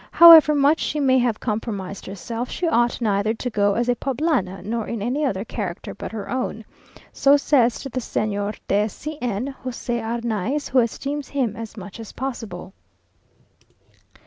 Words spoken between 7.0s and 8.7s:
So says to the Señor